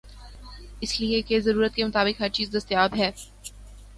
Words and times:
اس 0.81 0.99
لئے 1.01 1.21
کہ 1.21 1.39
ضرورت 1.39 1.75
کے 1.75 1.85
مطابق 1.85 2.21
ہرچیز 2.21 2.51
دستیاب 2.55 2.95
ہے۔ 2.97 3.11